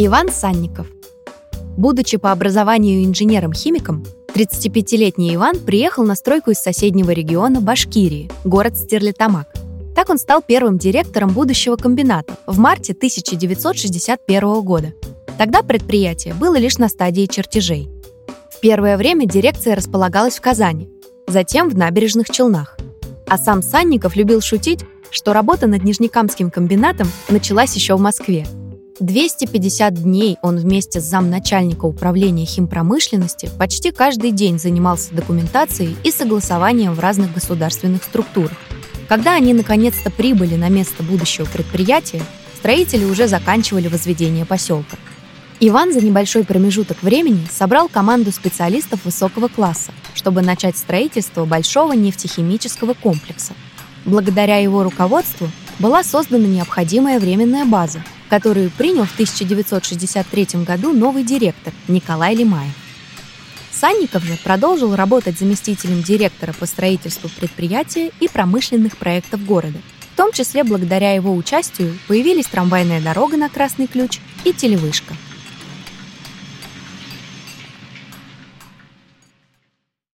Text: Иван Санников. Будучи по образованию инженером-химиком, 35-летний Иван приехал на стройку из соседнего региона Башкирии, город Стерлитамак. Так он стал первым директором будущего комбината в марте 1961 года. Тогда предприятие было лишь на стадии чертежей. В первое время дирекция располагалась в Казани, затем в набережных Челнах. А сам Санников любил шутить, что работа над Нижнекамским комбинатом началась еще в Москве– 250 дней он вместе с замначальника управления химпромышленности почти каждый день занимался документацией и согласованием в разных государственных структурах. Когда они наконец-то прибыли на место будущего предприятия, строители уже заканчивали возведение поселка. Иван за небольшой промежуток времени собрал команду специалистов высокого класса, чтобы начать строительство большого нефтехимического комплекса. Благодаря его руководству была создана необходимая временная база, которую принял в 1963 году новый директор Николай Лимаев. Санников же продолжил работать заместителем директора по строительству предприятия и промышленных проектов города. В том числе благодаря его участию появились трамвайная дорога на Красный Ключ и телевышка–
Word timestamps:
Иван 0.00 0.30
Санников. 0.30 0.86
Будучи 1.76 2.18
по 2.18 2.30
образованию 2.30 3.04
инженером-химиком, 3.04 4.04
35-летний 4.32 5.34
Иван 5.34 5.58
приехал 5.58 6.04
на 6.04 6.14
стройку 6.14 6.52
из 6.52 6.58
соседнего 6.58 7.10
региона 7.10 7.60
Башкирии, 7.60 8.30
город 8.44 8.76
Стерлитамак. 8.76 9.48
Так 9.96 10.08
он 10.10 10.18
стал 10.18 10.40
первым 10.40 10.78
директором 10.78 11.30
будущего 11.30 11.74
комбината 11.74 12.36
в 12.46 12.58
марте 12.58 12.92
1961 12.92 14.62
года. 14.62 14.94
Тогда 15.36 15.62
предприятие 15.62 16.34
было 16.34 16.56
лишь 16.56 16.78
на 16.78 16.88
стадии 16.88 17.26
чертежей. 17.26 17.88
В 18.50 18.60
первое 18.60 18.96
время 18.96 19.26
дирекция 19.26 19.74
располагалась 19.74 20.38
в 20.38 20.40
Казани, 20.40 20.88
затем 21.26 21.68
в 21.68 21.76
набережных 21.76 22.30
Челнах. 22.30 22.78
А 23.28 23.36
сам 23.36 23.62
Санников 23.62 24.14
любил 24.14 24.40
шутить, 24.40 24.84
что 25.10 25.32
работа 25.32 25.66
над 25.66 25.84
Нижнекамским 25.84 26.50
комбинатом 26.50 27.10
началась 27.28 27.74
еще 27.74 27.96
в 27.96 28.00
Москве– 28.00 28.46
250 29.00 29.94
дней 29.94 30.38
он 30.42 30.56
вместе 30.56 31.00
с 31.00 31.04
замначальника 31.04 31.84
управления 31.84 32.44
химпромышленности 32.44 33.48
почти 33.58 33.92
каждый 33.92 34.32
день 34.32 34.58
занимался 34.58 35.14
документацией 35.14 35.96
и 36.02 36.10
согласованием 36.10 36.94
в 36.94 37.00
разных 37.00 37.32
государственных 37.32 38.02
структурах. 38.02 38.56
Когда 39.08 39.34
они 39.34 39.54
наконец-то 39.54 40.10
прибыли 40.10 40.56
на 40.56 40.68
место 40.68 41.02
будущего 41.02 41.46
предприятия, 41.46 42.22
строители 42.56 43.04
уже 43.04 43.28
заканчивали 43.28 43.88
возведение 43.88 44.44
поселка. 44.44 44.96
Иван 45.60 45.92
за 45.92 46.00
небольшой 46.00 46.44
промежуток 46.44 47.02
времени 47.02 47.46
собрал 47.50 47.88
команду 47.88 48.32
специалистов 48.32 49.04
высокого 49.04 49.48
класса, 49.48 49.92
чтобы 50.14 50.42
начать 50.42 50.76
строительство 50.76 51.44
большого 51.44 51.92
нефтехимического 51.92 52.94
комплекса. 52.94 53.54
Благодаря 54.08 54.56
его 54.56 54.82
руководству 54.82 55.50
была 55.78 56.02
создана 56.02 56.46
необходимая 56.46 57.20
временная 57.20 57.66
база, 57.66 58.02
которую 58.30 58.70
принял 58.70 59.04
в 59.04 59.12
1963 59.12 60.64
году 60.64 60.94
новый 60.94 61.24
директор 61.24 61.74
Николай 61.88 62.34
Лимаев. 62.34 62.72
Санников 63.70 64.24
же 64.24 64.38
продолжил 64.42 64.96
работать 64.96 65.38
заместителем 65.38 66.02
директора 66.02 66.54
по 66.58 66.64
строительству 66.64 67.28
предприятия 67.38 68.10
и 68.18 68.28
промышленных 68.28 68.96
проектов 68.96 69.44
города. 69.44 69.78
В 70.14 70.16
том 70.16 70.32
числе 70.32 70.64
благодаря 70.64 71.12
его 71.12 71.34
участию 71.34 71.96
появились 72.08 72.46
трамвайная 72.46 73.02
дорога 73.02 73.36
на 73.36 73.50
Красный 73.50 73.88
Ключ 73.88 74.20
и 74.44 74.54
телевышка– 74.54 75.14